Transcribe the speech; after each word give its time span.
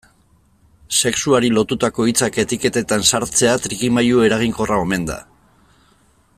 Sexuari 1.09 1.51
lotutako 1.57 2.07
hitzak 2.11 2.39
etiketetan 2.45 3.05
sartzea 3.11 3.53
trikimailu 3.67 4.27
eraginkorra 4.31 4.81
omen 4.89 5.07
da. 5.13 5.23